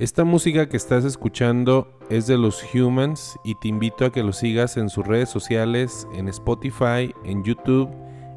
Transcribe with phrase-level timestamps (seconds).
[0.00, 4.38] Esta música que estás escuchando es de los Humans y te invito a que los
[4.38, 7.90] sigas en sus redes sociales, en Spotify, en YouTube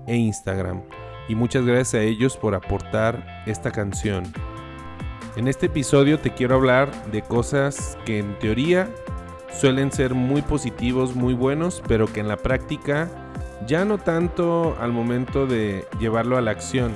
[0.05, 0.81] e Instagram.
[1.29, 4.26] Y muchas gracias a ellos por aportar esta canción.
[5.38, 8.93] En este episodio te quiero hablar de cosas que en teoría
[9.57, 13.09] suelen ser muy positivos, muy buenos, pero que en la práctica
[13.66, 16.91] ya no tanto al momento de llevarlo a la acción.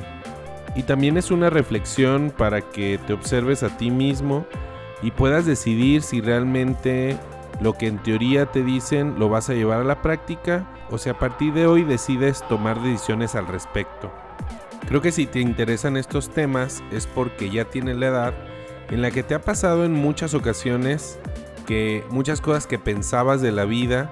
[0.78, 4.46] Y también es una reflexión para que te observes a ti mismo
[5.02, 7.18] y puedas decidir si realmente
[7.60, 11.10] lo que en teoría te dicen lo vas a llevar a la práctica o si
[11.10, 14.12] a partir de hoy decides tomar decisiones al respecto.
[14.88, 18.34] Creo que si te interesan estos temas es porque ya tienes la edad
[18.92, 21.20] en la que te ha pasado en muchas ocasiones
[21.66, 24.12] que muchas cosas que pensabas de la vida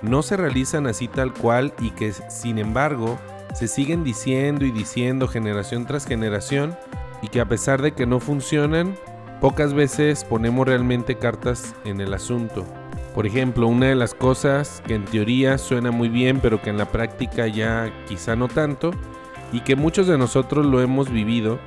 [0.00, 3.18] no se realizan así tal cual y que sin embargo
[3.56, 6.76] se siguen diciendo y diciendo generación tras generación
[7.22, 8.94] y que a pesar de que no funcionan,
[9.40, 12.66] pocas veces ponemos realmente cartas en el asunto.
[13.14, 16.76] Por ejemplo, una de las cosas que en teoría suena muy bien pero que en
[16.76, 18.90] la práctica ya quizá no tanto
[19.52, 21.58] y que muchos de nosotros lo hemos vivido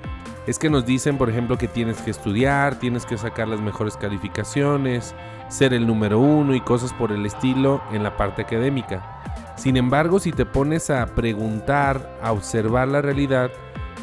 [0.45, 3.97] es que nos dicen, por ejemplo, que tienes que estudiar, tienes que sacar las mejores
[3.97, 5.15] calificaciones,
[5.47, 9.19] ser el número uno y cosas por el estilo en la parte académica.
[9.59, 13.51] Sin embargo, si te pones a preguntar, a observar la realidad,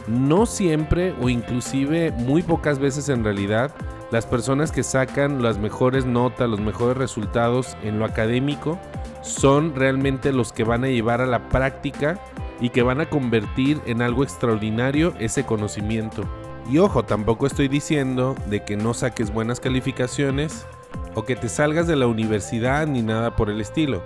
[0.06, 3.74] no siempre o inclusive muy pocas veces en realidad,
[4.10, 8.78] las personas que sacan las mejores notas, los mejores resultados en lo académico,
[9.22, 12.20] son realmente los que van a llevar a la práctica
[12.60, 16.24] y que van a convertir en algo extraordinario ese conocimiento.
[16.70, 20.66] Y ojo, tampoco estoy diciendo de que no saques buenas calificaciones
[21.14, 24.02] o que te salgas de la universidad ni nada por el estilo,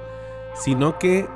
[0.55, 1.27] sino que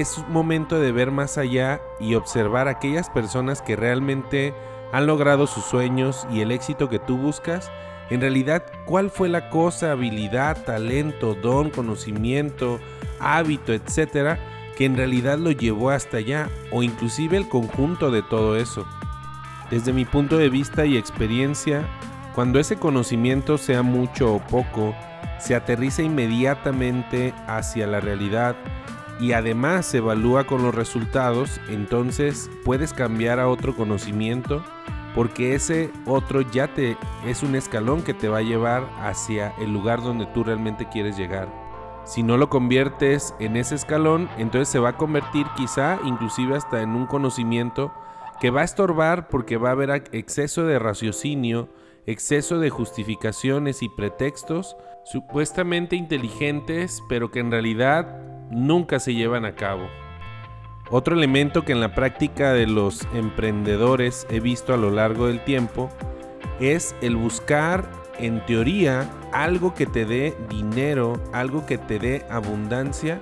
[0.00, 4.54] es momento de ver más allá y observar aquellas personas que realmente
[4.92, 7.70] han logrado sus sueños y el éxito que tú buscas.
[8.10, 12.78] En realidad, ¿cuál fue la cosa, habilidad, talento, don, conocimiento,
[13.18, 14.38] hábito, etcétera,
[14.76, 18.86] que en realidad lo llevó hasta allá o inclusive el conjunto de todo eso?
[19.70, 21.88] Desde mi punto de vista y experiencia,
[22.34, 24.94] cuando ese conocimiento sea mucho o poco,
[25.38, 28.56] se aterriza inmediatamente hacia la realidad
[29.20, 34.62] y además se evalúa con los resultados, entonces puedes cambiar a otro conocimiento
[35.14, 39.72] porque ese otro ya te es un escalón que te va a llevar hacia el
[39.72, 41.48] lugar donde tú realmente quieres llegar.
[42.04, 46.82] Si no lo conviertes en ese escalón, entonces se va a convertir quizá inclusive hasta
[46.82, 47.94] en un conocimiento
[48.40, 51.68] que va a estorbar porque va a haber exceso de raciocinio,
[52.06, 59.54] exceso de justificaciones y pretextos supuestamente inteligentes, pero que en realidad nunca se llevan a
[59.54, 59.88] cabo.
[60.90, 65.42] Otro elemento que en la práctica de los emprendedores he visto a lo largo del
[65.42, 65.90] tiempo
[66.60, 67.88] es el buscar
[68.18, 73.20] en teoría algo que te dé dinero, algo que te dé abundancia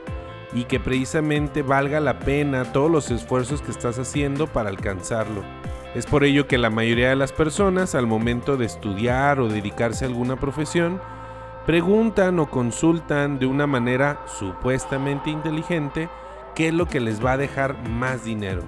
[0.52, 5.42] y que precisamente valga la pena todos los esfuerzos que estás haciendo para alcanzarlo.
[5.94, 10.04] Es por ello que la mayoría de las personas al momento de estudiar o dedicarse
[10.04, 11.00] a alguna profesión
[11.66, 16.08] preguntan o consultan de una manera supuestamente inteligente
[16.54, 18.62] qué es lo que les va a dejar más dinero.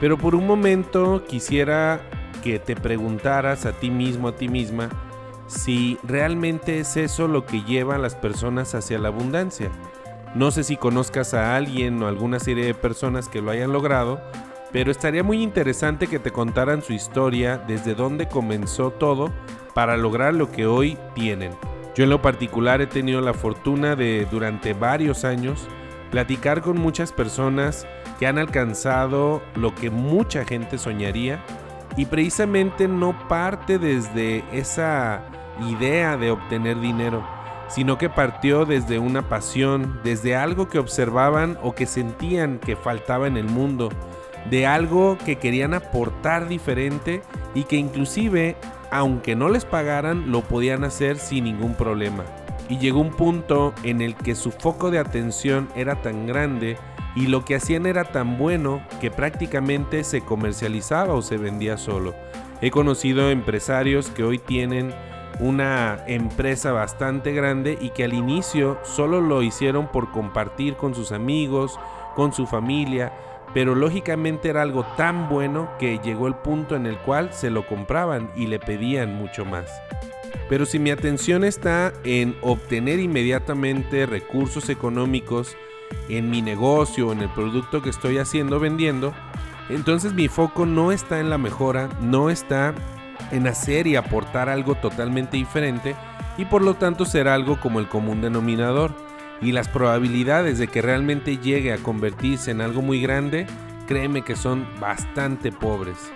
[0.00, 2.00] Pero por un momento quisiera
[2.42, 4.88] que te preguntaras a ti mismo, a ti misma,
[5.46, 9.70] si realmente es eso lo que lleva a las personas hacia la abundancia.
[10.34, 14.20] No sé si conozcas a alguien o alguna serie de personas que lo hayan logrado,
[14.72, 19.32] pero estaría muy interesante que te contaran su historia, desde dónde comenzó todo
[19.72, 21.52] para lograr lo que hoy tienen.
[21.96, 25.66] Yo en lo particular he tenido la fortuna de durante varios años
[26.10, 27.86] platicar con muchas personas
[28.18, 31.42] que han alcanzado lo que mucha gente soñaría
[31.96, 35.22] y precisamente no parte desde esa
[35.70, 37.26] idea de obtener dinero,
[37.68, 43.26] sino que partió desde una pasión, desde algo que observaban o que sentían que faltaba
[43.26, 43.88] en el mundo,
[44.50, 47.22] de algo que querían aportar diferente
[47.54, 48.56] y que inclusive
[48.96, 52.24] aunque no les pagaran, lo podían hacer sin ningún problema.
[52.68, 56.76] Y llegó un punto en el que su foco de atención era tan grande
[57.14, 62.14] y lo que hacían era tan bueno que prácticamente se comercializaba o se vendía solo.
[62.60, 64.94] He conocido empresarios que hoy tienen
[65.38, 71.12] una empresa bastante grande y que al inicio solo lo hicieron por compartir con sus
[71.12, 71.78] amigos,
[72.14, 73.12] con su familia,
[73.54, 77.66] pero lógicamente era algo tan bueno que llegó el punto en el cual se lo
[77.66, 79.70] compraban y le pedían mucho más.
[80.48, 85.56] Pero si mi atención está en obtener inmediatamente recursos económicos
[86.08, 89.12] en mi negocio, en el producto que estoy haciendo, vendiendo,
[89.68, 92.74] entonces mi foco no está en la mejora, no está
[93.32, 95.96] en hacer y aportar algo totalmente diferente
[96.38, 98.92] y por lo tanto ser algo como el común denominador.
[99.42, 103.46] Y las probabilidades de que realmente llegue a convertirse en algo muy grande,
[103.86, 106.12] créeme que son bastante pobres.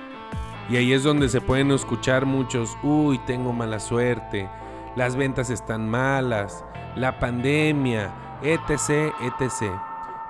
[0.71, 4.49] Y ahí es donde se pueden escuchar muchos, uy, tengo mala suerte,
[4.97, 6.65] las ventas están malas,
[6.97, 8.13] la pandemia,
[8.43, 9.73] etc., etc.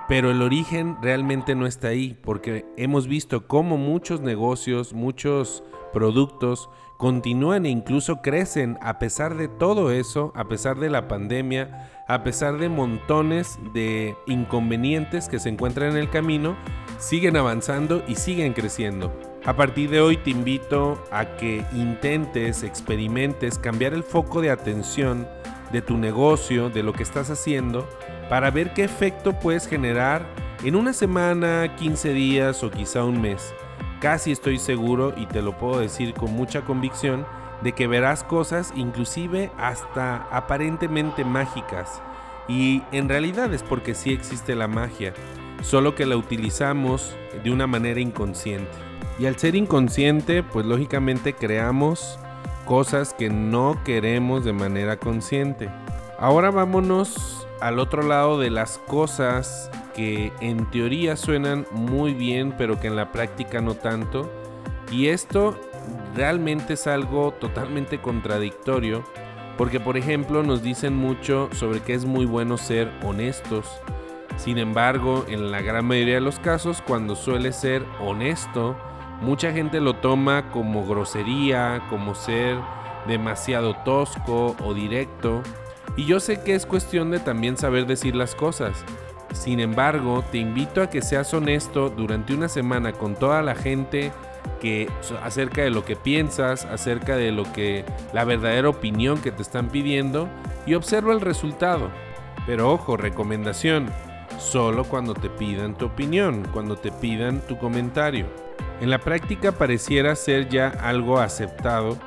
[0.07, 5.63] Pero el origen realmente no está ahí, porque hemos visto cómo muchos negocios, muchos
[5.93, 6.69] productos
[7.01, 12.21] continúan e incluso crecen a pesar de todo eso, a pesar de la pandemia, a
[12.23, 16.55] pesar de montones de inconvenientes que se encuentran en el camino,
[16.99, 19.11] siguen avanzando y siguen creciendo.
[19.43, 25.27] A partir de hoy te invito a que intentes, experimentes cambiar el foco de atención
[25.71, 27.89] de tu negocio, de lo que estás haciendo,
[28.29, 30.27] para ver qué efecto puedes generar
[30.63, 33.55] en una semana, 15 días o quizá un mes.
[34.01, 37.23] Casi estoy seguro y te lo puedo decir con mucha convicción
[37.61, 42.01] de que verás cosas inclusive hasta aparentemente mágicas.
[42.47, 45.13] Y en realidad es porque sí existe la magia,
[45.61, 48.71] solo que la utilizamos de una manera inconsciente.
[49.19, 52.17] Y al ser inconsciente, pues lógicamente creamos
[52.65, 55.69] cosas que no queremos de manera consciente.
[56.17, 62.79] Ahora vámonos al otro lado de las cosas que en teoría suenan muy bien, pero
[62.79, 64.31] que en la práctica no tanto.
[64.91, 65.59] Y esto
[66.15, 69.03] realmente es algo totalmente contradictorio,
[69.57, 73.67] porque por ejemplo nos dicen mucho sobre que es muy bueno ser honestos.
[74.37, 78.75] Sin embargo, en la gran mayoría de los casos, cuando suele ser honesto,
[79.21, 82.57] Mucha gente lo toma como grosería, como ser
[83.07, 85.43] demasiado tosco o directo.
[85.95, 88.83] Y yo sé que es cuestión de también saber decir las cosas.
[89.33, 94.11] Sin embargo, te invito a que seas honesto durante una semana con toda la gente
[94.59, 94.89] que
[95.23, 99.69] acerca de lo que piensas, acerca de lo que la verdadera opinión que te están
[99.69, 100.27] pidiendo
[100.65, 101.89] y observa el resultado.
[102.45, 103.87] Pero ojo, recomendación,
[104.37, 108.25] solo cuando te pidan tu opinión, cuando te pidan tu comentario.
[108.81, 111.97] En la práctica pareciera ser ya algo aceptado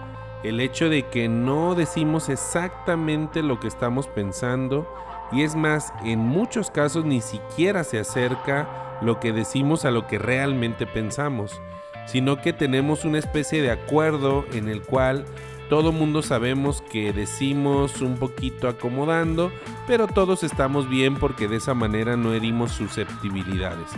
[0.44, 4.86] el hecho de que no decimos exactamente lo que estamos pensando
[5.34, 10.06] y es más, en muchos casos ni siquiera se acerca lo que decimos a lo
[10.06, 11.60] que realmente pensamos,
[12.06, 15.24] sino que tenemos una especie de acuerdo en el cual
[15.68, 19.50] todo mundo sabemos que decimos un poquito acomodando,
[19.86, 23.88] pero todos estamos bien porque de esa manera no herimos susceptibilidades.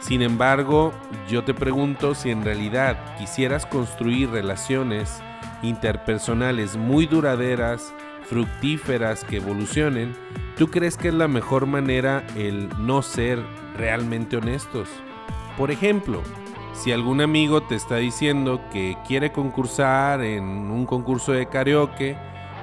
[0.00, 0.92] Sin embargo,
[1.28, 5.22] yo te pregunto si en realidad quisieras construir relaciones
[5.62, 7.94] interpersonales muy duraderas,
[8.28, 10.14] fructíferas, que evolucionen,
[10.56, 13.38] ¿tú crees que es la mejor manera el no ser
[13.76, 14.88] realmente honestos?
[15.56, 16.22] Por ejemplo,
[16.74, 22.16] si algún amigo te está diciendo que quiere concursar en un concurso de karaoke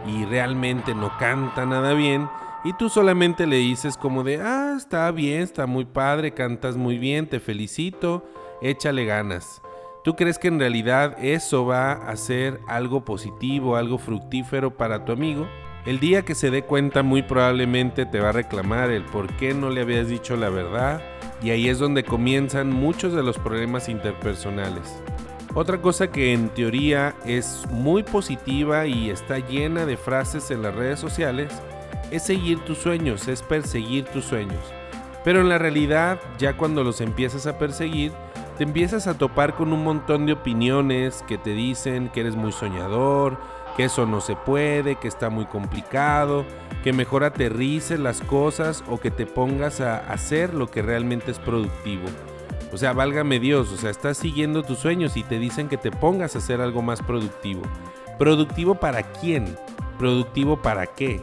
[0.08, 2.28] y realmente no canta nada bien,
[2.64, 6.98] y tú solamente le dices como de, ah, está bien, está muy padre, cantas muy
[6.98, 8.26] bien, te felicito,
[8.62, 9.62] échale ganas.
[10.10, 15.12] ¿Tú crees que en realidad eso va a ser algo positivo, algo fructífero para tu
[15.12, 15.48] amigo?
[15.86, 19.54] El día que se dé cuenta muy probablemente te va a reclamar el por qué
[19.54, 21.00] no le habías dicho la verdad
[21.44, 25.00] y ahí es donde comienzan muchos de los problemas interpersonales.
[25.54, 30.74] Otra cosa que en teoría es muy positiva y está llena de frases en las
[30.74, 31.54] redes sociales
[32.10, 34.74] es seguir tus sueños, es perseguir tus sueños.
[35.24, 38.12] Pero en la realidad, ya cuando los empiezas a perseguir,
[38.60, 42.52] te empiezas a topar con un montón de opiniones que te dicen que eres muy
[42.52, 43.38] soñador,
[43.78, 46.44] que eso no se puede, que está muy complicado,
[46.84, 51.40] que mejor aterrices las cosas o que te pongas a hacer lo que realmente es
[51.40, 52.04] productivo.
[52.74, 55.90] O sea, válgame Dios, o sea, estás siguiendo tus sueños y te dicen que te
[55.90, 57.62] pongas a hacer algo más productivo.
[58.18, 59.56] ¿Productivo para quién?
[59.98, 61.22] ¿Productivo para qué?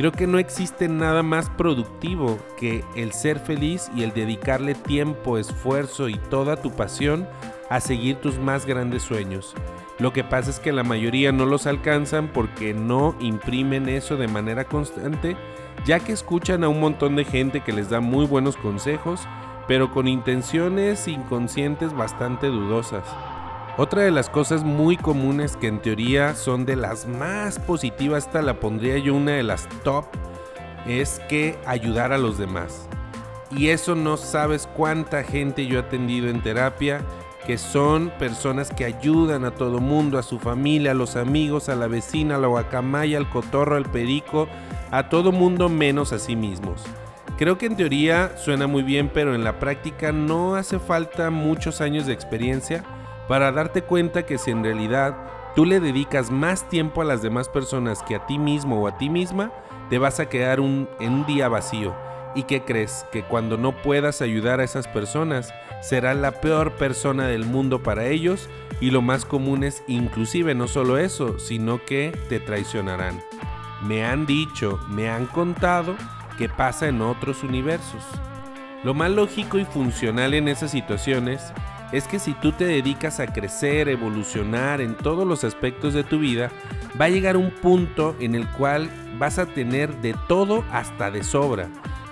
[0.00, 5.36] Creo que no existe nada más productivo que el ser feliz y el dedicarle tiempo,
[5.36, 7.28] esfuerzo y toda tu pasión
[7.68, 9.54] a seguir tus más grandes sueños.
[9.98, 14.26] Lo que pasa es que la mayoría no los alcanzan porque no imprimen eso de
[14.26, 15.36] manera constante,
[15.84, 19.28] ya que escuchan a un montón de gente que les da muy buenos consejos,
[19.68, 23.04] pero con intenciones inconscientes bastante dudosas.
[23.76, 28.42] Otra de las cosas muy comunes que en teoría son de las más positivas, esta
[28.42, 30.04] la pondría yo una de las top,
[30.86, 32.88] es que ayudar a los demás.
[33.56, 37.00] Y eso no sabes cuánta gente yo he atendido en terapia,
[37.46, 41.76] que son personas que ayudan a todo mundo, a su familia, a los amigos, a
[41.76, 44.48] la vecina, a la guacamaya, al cotorro, al perico,
[44.90, 46.82] a todo mundo menos a sí mismos.
[47.38, 51.80] Creo que en teoría suena muy bien, pero en la práctica no hace falta muchos
[51.80, 52.84] años de experiencia
[53.28, 55.16] para darte cuenta que si en realidad
[55.54, 58.98] tú le dedicas más tiempo a las demás personas que a ti mismo o a
[58.98, 59.52] ti misma,
[59.88, 61.94] te vas a quedar un, en un día vacío.
[62.34, 63.04] ¿Y qué crees?
[63.10, 68.06] Que cuando no puedas ayudar a esas personas, serás la peor persona del mundo para
[68.06, 68.48] ellos
[68.80, 73.20] y lo más común es inclusive no solo eso, sino que te traicionarán.
[73.82, 75.96] Me han dicho, me han contado
[76.38, 78.04] que pasa en otros universos.
[78.84, 81.52] Lo más lógico y funcional en esas situaciones
[81.92, 86.18] es que si tú te dedicas a crecer, evolucionar en todos los aspectos de tu
[86.18, 86.50] vida,
[87.00, 91.24] va a llegar un punto en el cual vas a tener de todo hasta de
[91.24, 91.68] sobra,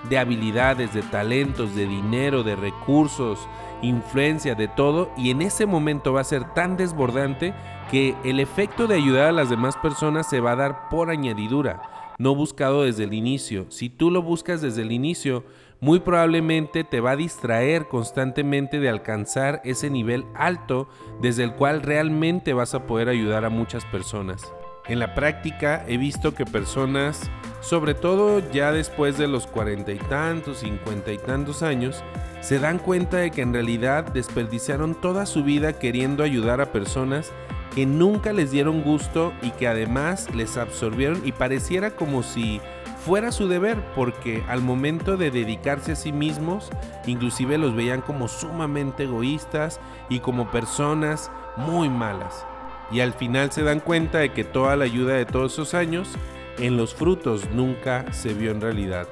[0.08, 3.38] de habilidades, de talentos, de dinero, de recursos,
[3.82, 7.54] influencia, de todo, y en ese momento va a ser tan desbordante
[7.90, 11.82] que el efecto de ayudar a las demás personas se va a dar por añadidura,
[12.18, 13.66] no buscado desde el inicio.
[13.70, 15.44] Si tú lo buscas desde el inicio,
[15.80, 20.88] muy probablemente te va a distraer constantemente de alcanzar ese nivel alto
[21.20, 24.52] desde el cual realmente vas a poder ayudar a muchas personas.
[24.88, 27.30] En la práctica he visto que personas,
[27.60, 32.02] sobre todo ya después de los cuarenta y tantos, cincuenta y tantos años,
[32.40, 37.32] se dan cuenta de que en realidad desperdiciaron toda su vida queriendo ayudar a personas
[37.74, 42.60] que nunca les dieron gusto y que además les absorbieron y pareciera como si
[43.04, 46.70] fuera su deber, porque al momento de dedicarse a sí mismos,
[47.06, 52.44] inclusive los veían como sumamente egoístas y como personas muy malas.
[52.90, 56.10] Y al final se dan cuenta de que toda la ayuda de todos esos años
[56.58, 59.06] en los frutos nunca se vio en realidad.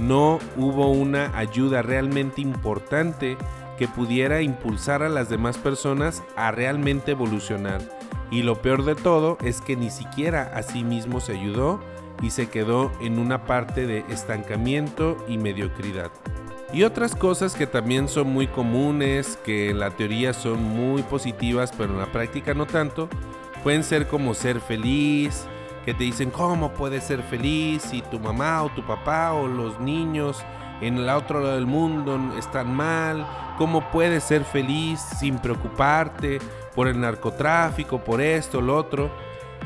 [0.00, 3.36] No hubo una ayuda realmente importante
[3.78, 7.80] que pudiera impulsar a las demás personas a realmente evolucionar.
[8.30, 11.80] Y lo peor de todo es que ni siquiera a sí mismo se ayudó
[12.22, 16.10] y se quedó en una parte de estancamiento y mediocridad.
[16.72, 21.72] Y otras cosas que también son muy comunes, que en la teoría son muy positivas,
[21.76, 23.08] pero en la práctica no tanto,
[23.62, 25.46] pueden ser como ser feliz,
[25.86, 29.80] que te dicen cómo puedes ser feliz si tu mamá o tu papá o los
[29.80, 30.44] niños
[30.82, 36.38] en el otro lado del mundo están mal, cómo puedes ser feliz sin preocuparte
[36.74, 39.10] por el narcotráfico, por esto, lo otro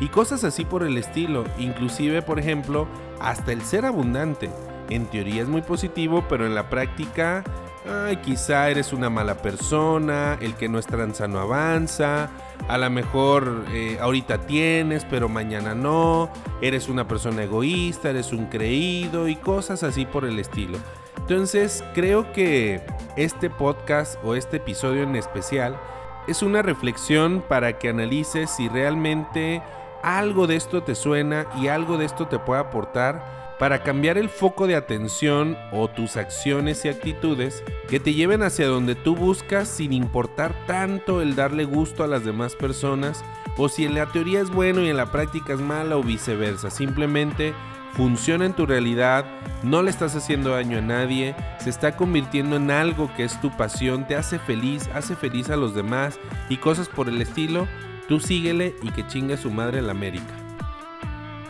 [0.03, 2.89] y cosas así por el estilo, inclusive por ejemplo
[3.21, 4.51] hasta el ser abundante.
[4.91, 7.45] En teoría es muy positivo, pero en la práctica,
[7.89, 12.31] ay, quizá eres una mala persona, el que no es tranza no avanza,
[12.67, 16.29] a lo mejor eh, ahorita tienes, pero mañana no,
[16.61, 20.79] eres una persona egoísta, eres un creído y cosas así por el estilo.
[21.17, 22.85] Entonces creo que
[23.17, 25.79] este podcast o este episodio en especial
[26.27, 29.63] es una reflexión para que analices si realmente
[30.03, 34.29] algo de esto te suena y algo de esto te puede aportar para cambiar el
[34.29, 39.69] foco de atención o tus acciones y actitudes que te lleven hacia donde tú buscas
[39.69, 43.25] sin importar tanto el darle gusto a las demás personas
[43.57, 46.71] o si en la teoría es bueno y en la práctica es mala o viceversa.
[46.71, 47.55] Simplemente
[47.93, 49.27] funciona en tu realidad,
[49.63, 53.57] no le estás haciendo daño a nadie, se está convirtiendo en algo que es tu
[53.57, 56.19] pasión, te hace feliz, hace feliz a los demás
[56.49, 57.69] y cosas por el estilo
[58.09, 60.35] Tú síguele y que chingue su madre la América.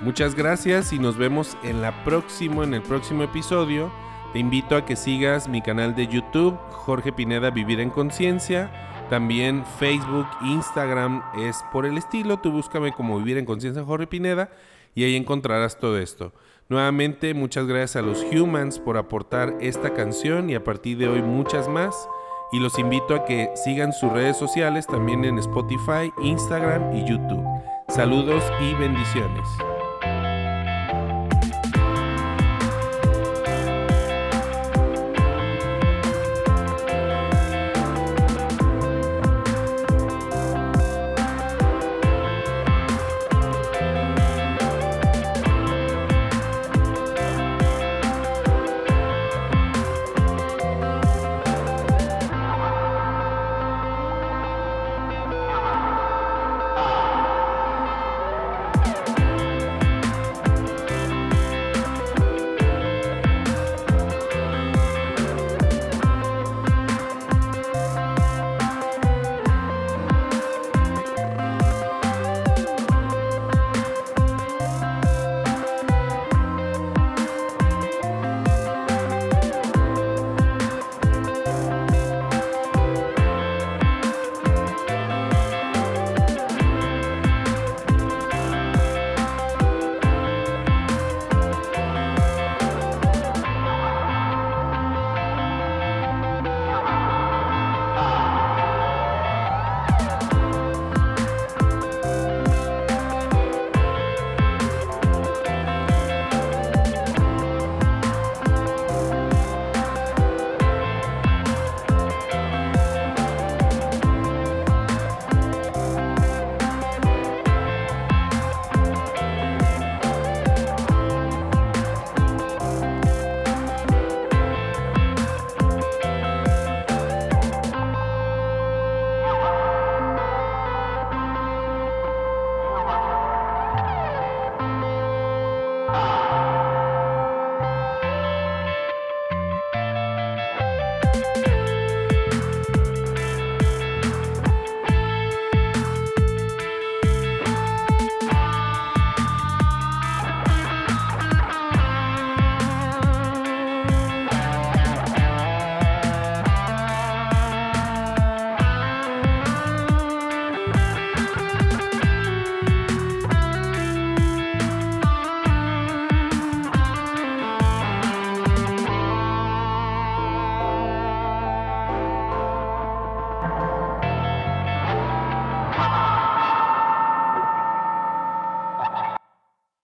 [0.03, 3.93] Muchas gracias y nos vemos en la próximo, en el próximo episodio.
[4.33, 8.71] Te invito a que sigas mi canal de YouTube, Jorge Pineda Vivir en Conciencia.
[9.11, 12.39] También Facebook, Instagram es por el estilo.
[12.39, 14.51] Tú búscame como Vivir en Conciencia Jorge Pineda
[14.95, 16.33] y ahí encontrarás todo esto.
[16.69, 21.23] Nuevamente, muchas gracias a los Humans por aportar esta canción y a partir de hoy
[21.23, 22.09] muchas más
[22.53, 27.45] y los invito a que sigan sus redes sociales también en Spotify, Instagram y YouTube.
[27.89, 29.49] Saludos y bendiciones.